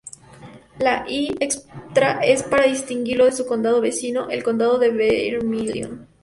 La 0.85 0.95
"l" 1.07 1.35
extra 1.41 2.21
es 2.21 2.41
para 2.41 2.65
distinguirlo 2.65 3.25
de 3.25 3.33
su 3.33 3.45
condado 3.45 3.81
vecino, 3.81 4.31
el 4.31 4.41
Condado 4.41 4.79
de 4.79 4.89
Vermilion. 4.89 6.07